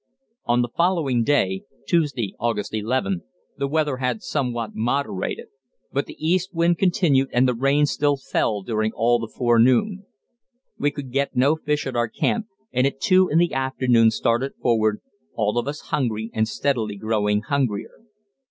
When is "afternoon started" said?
13.53-14.55